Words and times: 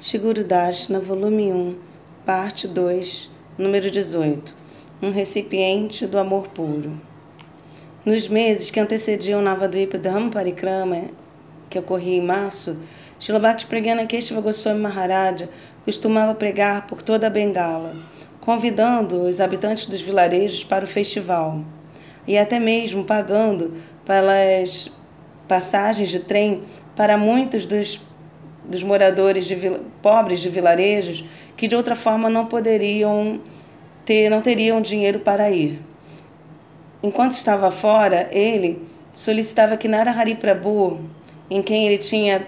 Shiguru 0.00 0.44
Darshana, 0.44 1.00
volume 1.00 1.52
1, 1.52 1.76
parte 2.24 2.68
2, 2.68 3.28
número 3.58 3.90
18. 3.90 4.54
Um 5.02 5.10
recipiente 5.10 6.06
do 6.06 6.16
amor 6.16 6.46
puro. 6.46 7.00
Nos 8.04 8.28
meses 8.28 8.70
que 8.70 8.78
antecediam 8.78 9.42
Navadvipa 9.42 9.98
Dhamma 9.98 10.30
Parikrama, 10.30 11.10
que 11.68 11.80
ocorria 11.80 12.16
em 12.16 12.24
março, 12.24 12.78
Shilabhakti 13.18 13.66
Pragyana 13.66 14.06
Keshava 14.06 14.40
Goswami 14.40 14.78
Maharaja 14.78 15.50
costumava 15.84 16.32
pregar 16.32 16.86
por 16.86 17.02
toda 17.02 17.26
a 17.26 17.30
Bengala, 17.30 17.96
convidando 18.40 19.22
os 19.22 19.40
habitantes 19.40 19.86
dos 19.86 20.00
vilarejos 20.00 20.62
para 20.62 20.84
o 20.84 20.88
festival 20.88 21.64
e 22.24 22.38
até 22.38 22.60
mesmo 22.60 23.02
pagando 23.02 23.74
pelas 24.04 24.92
passagens 25.48 26.08
de 26.08 26.20
trem 26.20 26.62
para 26.94 27.18
muitos 27.18 27.66
dos 27.66 28.00
dos 28.68 28.82
moradores 28.82 29.46
de 29.46 29.56
pobres 30.02 30.40
de 30.40 30.48
vilarejos 30.50 31.24
que 31.56 31.66
de 31.66 31.74
outra 31.74 31.96
forma 31.96 32.28
não 32.28 32.46
poderiam 32.46 33.40
ter, 34.04 34.28
não 34.28 34.40
teriam 34.40 34.80
dinheiro 34.80 35.20
para 35.20 35.50
ir. 35.50 35.80
Enquanto 37.02 37.32
estava 37.32 37.70
fora, 37.70 38.28
ele 38.30 38.86
solicitava 39.12 39.76
que 39.76 39.88
Narahari 39.88 40.34
Prabhu, 40.34 41.00
em 41.50 41.62
quem 41.62 41.86
ele 41.86 41.98
tinha 41.98 42.46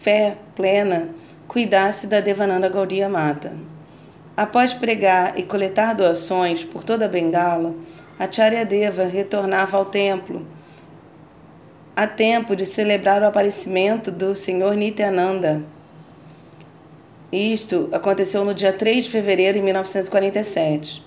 fé 0.00 0.36
plena, 0.54 1.10
cuidasse 1.48 2.06
da 2.06 2.20
Devananda 2.20 2.68
Gaudiya 2.68 3.08
Mata. 3.08 3.54
Após 4.36 4.72
pregar 4.72 5.38
e 5.38 5.42
coletar 5.42 5.94
doações 5.94 6.62
por 6.62 6.84
toda 6.84 7.06
a 7.06 7.08
Bengala, 7.08 7.74
Acharya 8.18 8.64
Deva 8.64 9.04
retornava 9.04 9.76
ao 9.76 9.86
templo 9.86 10.46
a 11.96 12.06
tempo 12.06 12.54
de 12.54 12.66
celebrar 12.66 13.22
o 13.22 13.24
aparecimento 13.24 14.10
do 14.10 14.36
Senhor 14.36 14.74
Nityananda. 14.74 15.64
Isto 17.32 17.88
aconteceu 17.90 18.44
no 18.44 18.52
dia 18.52 18.70
3 18.70 19.04
de 19.04 19.10
fevereiro 19.10 19.56
de 19.56 19.64
1947. 19.64 21.02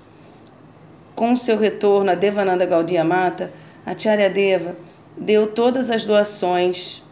Com 1.14 1.38
seu 1.38 1.59
retorno 1.59 2.09
a 2.09 2.16
Devananda 2.16 2.66
Gaudiya 2.66 3.03
Mata, 3.03 3.53
Acharya 3.86 4.31
Deva 4.31 4.75
deu 5.16 5.45
todas 5.45 5.91
as 5.91 6.05
doações, 6.05 7.03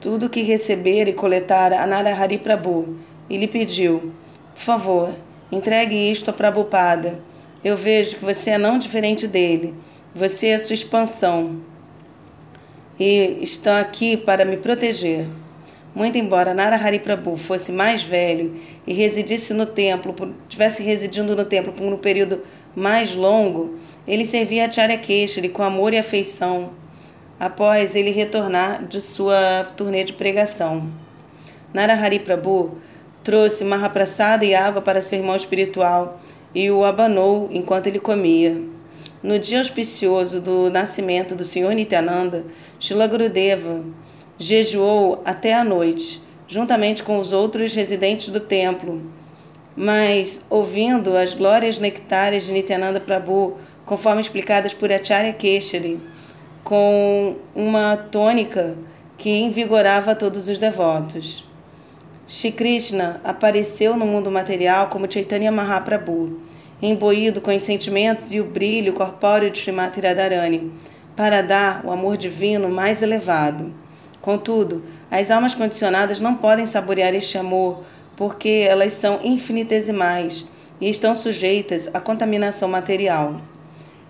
tudo 0.00 0.28
que 0.28 0.42
receber 0.42 1.06
e 1.06 1.12
coletar 1.12 1.72
a 1.72 1.86
Narahari 1.86 2.38
Prabhu, 2.38 2.96
e 3.30 3.36
lhe 3.36 3.46
pediu: 3.46 4.12
Por 4.52 4.60
favor, 4.62 5.14
entregue 5.52 6.10
isto 6.10 6.28
a 6.28 6.32
Prabhupada. 6.32 7.20
Eu 7.62 7.76
vejo 7.76 8.16
que 8.16 8.24
você 8.24 8.50
é 8.50 8.58
não 8.58 8.80
diferente 8.80 9.28
dele. 9.28 9.76
Você 10.12 10.48
é 10.48 10.54
a 10.56 10.58
sua 10.58 10.74
expansão 10.74 11.60
e 12.98 13.38
estão 13.42 13.76
aqui 13.76 14.16
para 14.16 14.44
me 14.44 14.56
proteger. 14.56 15.26
Muito 15.94 16.18
embora 16.18 16.52
Narahari 16.52 16.98
Prabhu 16.98 17.36
fosse 17.36 17.72
mais 17.72 18.02
velho 18.02 18.54
e 18.86 18.92
residisse 18.92 19.54
no 19.54 19.64
templo, 19.64 20.14
tivesse 20.48 20.82
residindo 20.82 21.34
no 21.34 21.44
templo 21.44 21.72
por 21.72 21.84
um 21.84 21.96
período 21.96 22.42
mais 22.74 23.14
longo, 23.14 23.78
ele 24.06 24.26
servia 24.26 24.66
a 24.66 24.70
Charya 24.70 24.98
Keshari 24.98 25.48
com 25.48 25.62
amor 25.62 25.94
e 25.94 25.98
afeição 25.98 26.72
após 27.40 27.94
ele 27.94 28.10
retornar 28.10 28.86
de 28.86 29.00
sua 29.00 29.64
turnê 29.76 30.04
de 30.04 30.12
pregação. 30.12 30.90
Narahari 31.72 32.18
Prabhu 32.18 32.78
trouxe 33.22 33.64
Mahaprasada 33.64 34.44
e 34.44 34.54
água 34.54 34.80
para 34.80 35.02
seu 35.02 35.18
irmão 35.18 35.34
espiritual 35.34 36.20
e 36.54 36.70
o 36.70 36.84
abanou 36.84 37.48
enquanto 37.50 37.86
ele 37.86 37.98
comia. 37.98 38.56
No 39.22 39.38
dia 39.38 39.58
auspicioso 39.58 40.40
do 40.40 40.70
nascimento 40.70 41.34
do 41.34 41.44
Senhor 41.44 41.72
Nityananda, 41.72 42.44
Shila 42.86 43.08
Gurudeva 43.08 43.82
jejuou 44.38 45.20
até 45.24 45.52
a 45.52 45.64
noite, 45.64 46.22
juntamente 46.46 47.02
com 47.02 47.18
os 47.18 47.32
outros 47.32 47.74
residentes 47.74 48.28
do 48.28 48.38
templo. 48.38 49.02
Mas, 49.76 50.44
ouvindo 50.48 51.16
as 51.16 51.34
glórias 51.34 51.80
nectárias 51.80 52.44
de 52.44 52.52
Nityananda 52.52 53.00
Prabhu, 53.00 53.56
conforme 53.84 54.20
explicadas 54.20 54.72
por 54.72 54.92
Acharya 54.92 55.32
Keshari, 55.32 55.98
com 56.62 57.34
uma 57.56 57.96
tônica 57.96 58.78
que 59.18 59.30
invigorava 59.30 60.14
todos 60.14 60.46
os 60.46 60.56
devotos. 60.56 61.44
Shri 62.24 62.52
Krishna 62.52 63.20
apareceu 63.24 63.96
no 63.96 64.06
mundo 64.06 64.30
material 64.30 64.86
como 64.90 65.12
Chaitanya 65.12 65.50
Mahaprabhu, 65.50 66.38
imbuído 66.80 67.40
com 67.40 67.50
os 67.50 67.64
sentimentos 67.64 68.32
e 68.32 68.38
o 68.38 68.44
brilho 68.44 68.92
corpóreo 68.92 69.50
de 69.50 69.58
Srimati 69.58 70.00
Radharani, 70.00 70.72
para 71.16 71.42
dar 71.42 71.80
o 71.84 71.90
amor 71.90 72.16
divino 72.16 72.68
mais 72.68 73.00
elevado. 73.00 73.74
Contudo, 74.20 74.84
as 75.10 75.30
almas 75.30 75.54
condicionadas 75.54 76.20
não 76.20 76.34
podem 76.34 76.66
saborear 76.66 77.14
este 77.14 77.38
amor, 77.38 77.82
porque 78.14 78.66
elas 78.68 78.92
são 78.92 79.18
infinitesimais 79.22 80.44
e 80.80 80.90
estão 80.90 81.14
sujeitas 81.16 81.88
à 81.94 82.00
contaminação 82.00 82.68
material. 82.68 83.40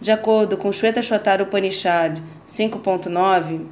De 0.01 0.11
acordo 0.11 0.57
com 0.57 0.73
Shweta 0.73 1.01
Upanishad 1.43 2.19
5.9, 2.49 3.67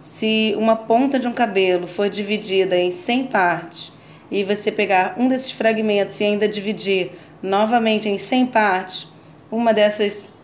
se 0.00 0.54
uma 0.58 0.74
ponta 0.74 1.18
de 1.18 1.28
um 1.28 1.32
cabelo 1.32 1.86
for 1.86 2.08
dividida 2.08 2.76
em 2.76 2.90
100 2.90 3.26
partes 3.26 3.92
e 4.30 4.42
você 4.42 4.72
pegar 4.72 5.14
um 5.16 5.28
desses 5.28 5.52
fragmentos 5.52 6.20
e 6.20 6.24
ainda 6.24 6.48
dividir 6.48 7.12
novamente 7.42 8.08
em 8.08 8.18
100 8.18 8.46
partes, 8.46 9.08
uma 9.50 9.72
dessas 9.72 10.34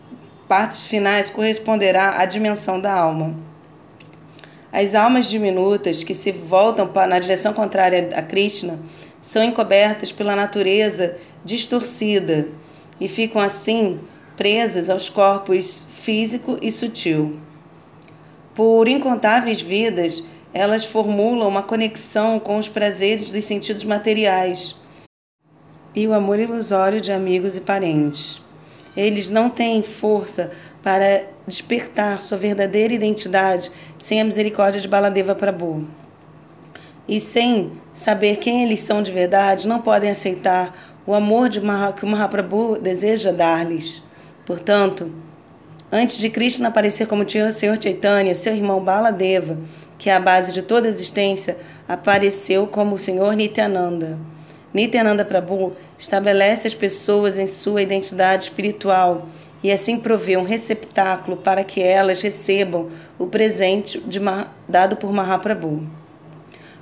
partes 0.49 0.83
finais 0.83 1.29
corresponderá 1.29 2.19
à 2.19 2.25
dimensão 2.25 2.81
da 2.81 2.91
alma. 2.91 3.35
As 4.71 4.95
almas 4.95 5.29
diminutas 5.29 6.03
que 6.03 6.15
se 6.15 6.31
voltam 6.31 6.91
na 7.07 7.19
direção 7.19 7.53
contrária 7.53 8.09
a 8.15 8.23
Krishna 8.23 8.79
são 9.21 9.43
encobertas 9.43 10.11
pela 10.11 10.35
natureza 10.35 11.17
distorcida 11.45 12.47
e 12.99 13.07
ficam 13.07 13.39
assim 13.39 13.99
presas 14.35 14.89
aos 14.89 15.07
corpos 15.07 15.85
físico 15.91 16.57
e 16.63 16.71
sutil. 16.71 17.39
Por 18.55 18.87
incontáveis 18.87 19.61
vidas, 19.61 20.23
elas 20.51 20.83
formulam 20.83 21.47
uma 21.47 21.61
conexão 21.61 22.39
com 22.39 22.57
os 22.57 22.67
prazeres 22.67 23.29
dos 23.29 23.45
sentidos 23.45 23.83
materiais 23.83 24.75
e 25.95 26.07
o 26.07 26.13
amor 26.13 26.39
ilusório 26.39 26.99
de 26.99 27.11
amigos 27.11 27.55
e 27.55 27.61
parentes. 27.61 28.41
Eles 28.95 29.29
não 29.29 29.49
têm 29.49 29.81
força 29.83 30.51
para 30.81 31.25
despertar 31.47 32.21
sua 32.21 32.37
verdadeira 32.37 32.93
identidade 32.93 33.71
sem 33.97 34.21
a 34.21 34.23
misericórdia 34.23 34.79
de 34.79 34.87
Baladeva 34.87 35.35
Prabhu. 35.35 35.85
E 37.07 37.19
sem 37.19 37.71
saber 37.91 38.37
quem 38.37 38.63
eles 38.63 38.81
são 38.81 39.01
de 39.01 39.11
verdade, 39.11 39.67
não 39.67 39.81
podem 39.81 40.11
aceitar 40.11 40.73
o 41.07 41.13
amor 41.13 41.49
de 41.49 41.59
que 41.95 42.05
o 42.05 42.07
Mahaprabhu 42.07 42.79
deseja 42.79 43.31
dar-lhes. 43.31 44.03
Portanto, 44.45 45.11
antes 45.91 46.19
de 46.19 46.29
Krishna 46.29 46.67
aparecer 46.67 47.07
como 47.07 47.27
Senhor 47.27 47.81
Chaitanya, 47.81 48.35
seu 48.35 48.53
irmão 48.53 48.83
Baladeva, 48.83 49.57
que 49.97 50.09
é 50.09 50.13
a 50.13 50.19
base 50.19 50.53
de 50.53 50.61
toda 50.61 50.87
a 50.87 50.89
existência, 50.89 51.57
apareceu 51.87 52.67
como 52.67 52.95
o 52.95 52.99
Senhor 52.99 53.33
Nityananda. 53.33 54.19
Nityananda 54.73 55.25
Prabhu 55.25 55.73
estabelece 55.97 56.67
as 56.67 56.73
pessoas 56.73 57.37
em 57.37 57.47
sua 57.47 57.81
identidade 57.81 58.43
espiritual 58.43 59.27
e 59.63 59.71
assim 59.71 59.97
provê 59.97 60.37
um 60.37 60.43
receptáculo 60.43 61.37
para 61.37 61.63
que 61.63 61.81
elas 61.81 62.21
recebam 62.21 62.89
o 63.17 63.27
presente 63.27 63.99
de, 64.01 64.19
dado 64.67 64.95
por 64.95 65.11
Mahaprabhu. 65.11 65.87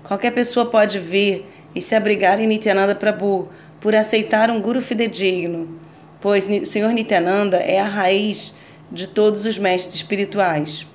Qualquer 0.04 0.32
pessoa 0.32 0.66
pode 0.66 1.00
vir 1.00 1.46
e 1.74 1.82
se 1.82 1.96
abrigar 1.96 2.40
em 2.40 2.48
Nityananda 2.48 2.96
Prabhu 2.96 3.50
por 3.80 3.96
aceitar 3.96 4.50
um 4.50 4.62
guru 4.62 4.82
fidedigno, 4.82 5.80
pois 6.20 6.46
o 6.46 6.66
Senhor 6.66 6.92
Nityananda 6.92 7.58
é 7.58 7.80
a 7.80 7.86
raiz 7.86 8.54
de 8.92 9.08
todos 9.08 9.46
os 9.46 9.58
mestres 9.58 9.96
espirituais. 9.96 10.88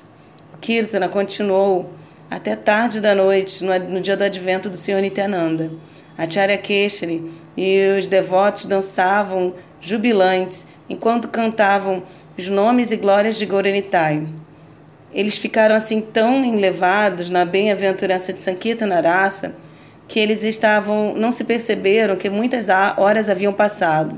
O 0.55 0.59
Kirtana 0.59 1.09
continuou 1.09 1.91
até 2.31 2.57
tarde 2.57 3.01
da 3.01 3.15
noite, 3.15 3.63
no, 3.63 3.79
no 3.79 4.01
dia 4.01 4.17
do 4.17 4.25
advento 4.25 4.71
do 4.71 4.77
Senhor 4.77 5.01
Nityananda. 5.01 5.71
Acharya 6.23 6.57
Keshari 6.57 7.33
e 7.57 7.97
os 7.99 8.07
devotos 8.07 8.67
dançavam 8.67 9.55
jubilantes 9.81 10.69
enquanto 10.89 11.27
cantavam 11.27 12.05
os 12.39 12.49
nomes 12.49 12.93
e 12.93 12.97
glórias 12.97 13.37
de 13.37 13.45
Gauranitai. 13.45 14.25
Eles 15.13 15.37
ficaram 15.37 15.75
assim 15.75 16.01
tão 16.01 16.45
enlevados 16.45 17.29
na 17.29 17.45
bem-aventurança 17.45 18.33
de 18.33 18.41
Sankirtana 18.41 19.01
Rasa 19.01 19.57
que 20.07 20.21
eles 20.21 20.45
estavam 20.45 21.15
não 21.17 21.33
se 21.33 21.43
perceberam 21.43 22.15
que 22.15 22.31
muitas 22.31 22.69
horas 22.97 23.29
haviam 23.29 23.53
passado. 23.53 24.15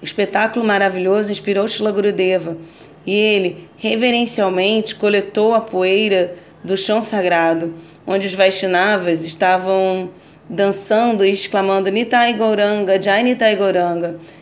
O 0.00 0.04
espetáculo 0.04 0.64
maravilhoso 0.64 1.32
inspirou 1.32 1.66
Shila 1.66 1.90
Gurudeva 1.90 2.56
e 3.04 3.12
ele 3.12 3.68
reverencialmente 3.76 4.94
coletou 4.94 5.52
a 5.52 5.60
poeira 5.60 6.36
do 6.62 6.76
chão 6.76 7.02
sagrado, 7.02 7.74
onde 8.06 8.26
os 8.26 8.34
Vaishnavas 8.34 9.24
estavam 9.24 10.10
dançando 10.50 11.24
e 11.24 11.30
exclamando 11.30 11.90
Nitai 11.90 12.34
Gauranga, 12.34 13.00
Jai 13.00 13.22
Nitai 13.22 13.56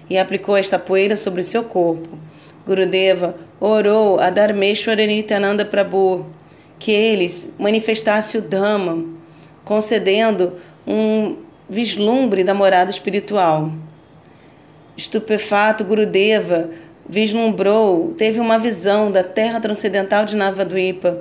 e 0.09 0.17
aplicou 0.17 0.57
esta 0.57 0.79
poeira 0.79 1.19
sobre 1.19 1.43
seu 1.43 1.63
corpo. 1.63 2.09
Gurudeva 2.67 3.37
orou 3.61 4.19
a 4.19 4.31
Dharmeshwara 4.31 5.07
Nityananda 5.07 5.67
Prabhu 5.67 6.25
que 6.79 6.93
eles 6.93 7.51
manifestasse 7.59 8.39
o 8.39 8.43
Dhamma, 8.43 9.05
concedendo 9.65 10.55
um 10.87 11.37
vislumbre 11.69 12.43
da 12.43 12.55
morada 12.55 12.91
espiritual. 12.91 13.71
Estupefato, 14.97 15.85
Gurudeva 15.85 16.71
vislumbrou, 17.07 18.15
teve 18.17 18.41
uma 18.41 18.59
visão 18.59 19.11
da 19.11 19.23
terra 19.23 19.61
transcendental 19.61 20.25
de 20.25 20.37
Navadvipa, 20.37 21.21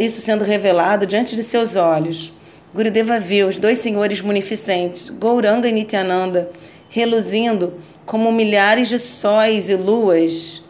isso 0.00 0.20
sendo 0.20 0.42
revelado 0.44 1.06
diante 1.06 1.36
de 1.36 1.44
seus 1.44 1.76
olhos. 1.76 2.32
Gurudeva 2.74 3.20
viu 3.20 3.46
os 3.46 3.56
dois 3.56 3.78
senhores 3.78 4.20
munificentes, 4.20 5.08
Gouranga 5.08 5.68
e 5.68 5.72
Nityananda, 5.72 6.50
reluzindo 6.88 7.74
como 8.04 8.32
milhares 8.32 8.88
de 8.88 8.98
sóis 8.98 9.68
e 9.68 9.76
luas, 9.76 10.60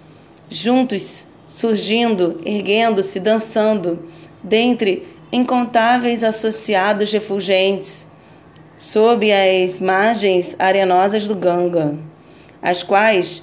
juntos, 0.46 1.26
surgindo, 1.46 2.42
erguendo-se, 2.44 3.18
dançando, 3.18 4.06
dentre 4.42 5.08
incontáveis 5.32 6.22
associados 6.22 7.10
refulgentes, 7.10 8.06
sob 8.76 9.32
as 9.32 9.80
margens 9.80 10.54
arenosas 10.58 11.26
do 11.26 11.34
Ganga, 11.34 11.98
as 12.60 12.82
quais 12.82 13.42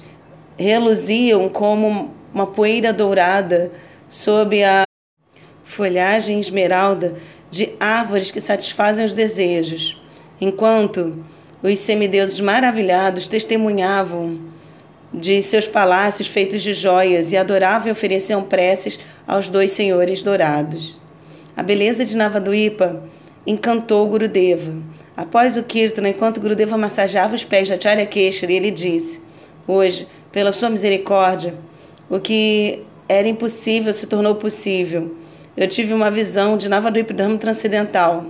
reluziam 0.56 1.48
como 1.48 2.14
uma 2.32 2.46
poeira 2.46 2.92
dourada 2.92 3.72
sob 4.08 4.62
a 4.62 4.84
folhagem 5.64 6.38
esmeralda 6.38 7.16
de 7.52 7.74
árvores 7.78 8.30
que 8.30 8.40
satisfazem 8.40 9.04
os 9.04 9.12
desejos, 9.12 10.00
enquanto 10.40 11.22
os 11.62 11.78
semideuses 11.78 12.40
maravilhados 12.40 13.28
testemunhavam 13.28 14.40
de 15.12 15.42
seus 15.42 15.66
palácios 15.66 16.28
feitos 16.28 16.62
de 16.62 16.72
joias 16.72 17.30
e 17.30 17.36
adoravam 17.36 17.88
e 17.88 17.90
ofereciam 17.90 18.42
preces 18.42 18.98
aos 19.26 19.50
dois 19.50 19.70
senhores 19.72 20.22
dourados. 20.22 20.98
A 21.54 21.62
beleza 21.62 22.06
de 22.06 22.16
Navaduipa 22.16 23.02
encantou 23.46 24.08
Gurudeva. 24.08 24.82
Após 25.14 25.58
o 25.58 25.62
Kirtana, 25.62 26.08
enquanto 26.08 26.40
Gurudeva 26.40 26.78
massageava 26.78 27.34
os 27.34 27.44
pés 27.44 27.68
de 27.68 27.74
Acharya 27.74 28.06
Keshari, 28.06 28.54
ele 28.54 28.70
disse: 28.70 29.20
Hoje, 29.68 30.08
pela 30.32 30.52
sua 30.52 30.70
misericórdia, 30.70 31.54
o 32.08 32.18
que 32.18 32.82
era 33.06 33.28
impossível 33.28 33.92
se 33.92 34.06
tornou 34.06 34.36
possível. 34.36 35.14
Eu 35.54 35.68
tive 35.68 35.92
uma 35.92 36.10
visão 36.10 36.56
de 36.56 36.66
Navadvipadama 36.66 37.36
transcendental. 37.36 38.24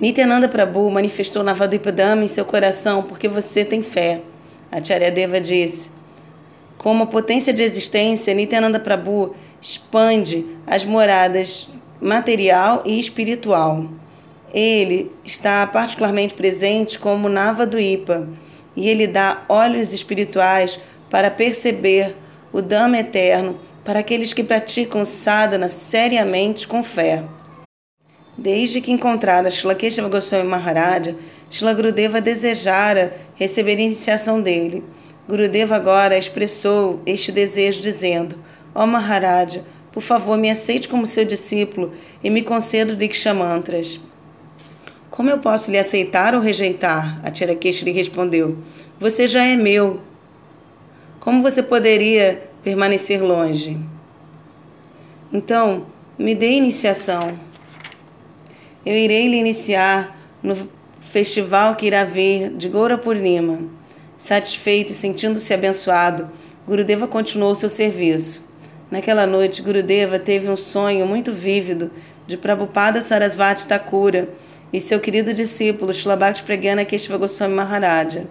Nityananda 0.00 0.48
Prabhu 0.48 0.90
manifestou 0.90 1.44
Navadvipadama 1.44 2.24
em 2.24 2.28
seu 2.28 2.44
coração 2.44 3.04
porque 3.04 3.28
você 3.28 3.64
tem 3.64 3.80
fé. 3.80 4.20
Acharya 4.72 5.12
Deva 5.12 5.40
disse. 5.40 5.92
Como 6.76 7.06
potência 7.06 7.52
de 7.52 7.62
existência, 7.62 8.34
Nityananda 8.34 8.80
Prabhu 8.80 9.32
expande 9.62 10.44
as 10.66 10.84
moradas 10.84 11.78
material 12.00 12.82
e 12.84 12.98
espiritual. 12.98 13.86
Ele 14.52 15.12
está 15.24 15.64
particularmente 15.68 16.34
presente 16.34 16.98
como 16.98 17.28
Nava 17.28 17.64
do 17.64 17.78
Ipa 17.78 18.28
e 18.74 18.88
ele 18.88 19.06
dá 19.06 19.44
olhos 19.48 19.92
espirituais 19.92 20.80
para 21.08 21.30
perceber 21.30 22.16
o 22.52 22.60
Dhamma 22.60 22.98
eterno 22.98 23.69
para 23.84 24.00
aqueles 24.00 24.32
que 24.32 24.44
praticam 24.44 25.04
sadhana 25.04 25.68
seriamente 25.68 26.66
com 26.66 26.82
fé. 26.82 27.24
Desde 28.36 28.80
que 28.80 28.92
encontrara 28.92 29.50
Shlakeshava 29.50 30.08
Goswami 30.08 30.48
Maharaja, 30.48 31.16
Shla 31.50 31.74
Gurudeva 31.74 32.20
desejara 32.20 33.14
receber 33.34 33.76
a 33.76 33.82
iniciação 33.82 34.40
dele. 34.40 34.84
Gurudeva 35.28 35.76
agora 35.76 36.16
expressou 36.16 37.02
este 37.04 37.32
desejo 37.32 37.82
dizendo: 37.82 38.38
Ó 38.74 38.84
oh 38.84 38.86
Maharaja, 38.86 39.64
por 39.92 40.02
favor, 40.02 40.38
me 40.38 40.50
aceite 40.50 40.88
como 40.88 41.06
seu 41.06 41.24
discípulo 41.24 41.92
e 42.22 42.30
me 42.30 42.42
conceda 42.42 42.92
o 42.92 42.96
Diksha 42.96 43.34
Mantras. 43.34 44.00
Como 45.10 45.28
eu 45.28 45.38
posso 45.38 45.70
lhe 45.70 45.78
aceitar 45.78 46.34
ou 46.34 46.40
rejeitar? 46.40 47.20
A 47.24 47.30
Tirakesh 47.30 47.82
lhe 47.82 47.90
respondeu: 47.90 48.58
Você 48.98 49.26
já 49.26 49.44
é 49.44 49.56
meu. 49.56 50.00
Como 51.18 51.42
você 51.42 51.62
poderia 51.62 52.49
permanecer 52.62 53.22
longe? 53.22 53.78
Então, 55.32 55.86
me 56.18 56.34
dê 56.34 56.52
iniciação. 56.52 57.38
Eu 58.84 58.96
irei 58.96 59.28
lhe 59.28 59.36
iniciar 59.36 60.18
no 60.42 60.56
festival 61.00 61.74
que 61.76 61.86
irá 61.86 62.04
vir 62.04 62.50
de 62.50 62.68
Goura 62.68 62.98
Purnima. 62.98 63.60
Satisfeito 64.16 64.92
e 64.92 64.94
sentindo-se 64.94 65.52
abençoado, 65.52 66.28
Gurudeva 66.66 67.08
continuou 67.08 67.54
seu 67.54 67.68
serviço. 67.68 68.48
Naquela 68.90 69.26
noite, 69.26 69.62
Gurudeva 69.62 70.18
teve 70.18 70.48
um 70.48 70.56
sonho 70.56 71.06
muito 71.06 71.32
vívido 71.32 71.90
de 72.26 72.36
Prabhupada 72.36 73.00
Sarasvati 73.00 73.66
Thakura 73.66 74.28
e 74.72 74.80
seu 74.80 75.00
querido 75.00 75.32
discípulo 75.32 75.92
Shlabhakti 75.92 76.42
Pragyana 76.42 76.84
Keshava 76.84 77.18
Goswami 77.18 77.54
Maharaja. 77.54 78.26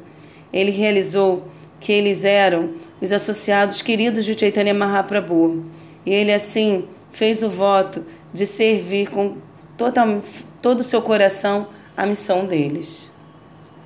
Ele 0.53 0.71
realizou 0.71 1.47
que 1.79 1.91
eles 1.91 2.23
eram 2.23 2.73
os 3.01 3.11
associados 3.11 3.81
queridos 3.81 4.25
de 4.25 4.37
Chaitanya 4.37 4.73
Mahaprabhu. 4.73 5.65
E 6.05 6.13
ele 6.13 6.33
assim 6.33 6.85
fez 7.11 7.43
o 7.43 7.49
voto 7.49 8.05
de 8.33 8.45
servir 8.45 9.09
com 9.09 9.37
total, 9.77 10.21
todo 10.61 10.81
o 10.81 10.83
seu 10.83 11.01
coração 11.01 11.67
a 11.95 12.05
missão 12.05 12.45
deles. 12.45 13.08